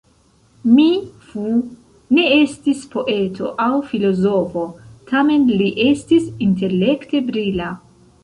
[0.75, 0.85] Mi
[1.25, 1.43] Fu
[2.17, 4.65] ne estis poeto aŭ filozofo,
[5.11, 7.69] tamen li estis intelekte brila.